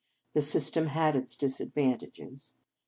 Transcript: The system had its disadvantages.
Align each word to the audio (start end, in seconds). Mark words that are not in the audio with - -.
The 0.33 0.41
system 0.41 0.87
had 0.87 1.15
its 1.15 1.35
disadvantages. 1.35 2.55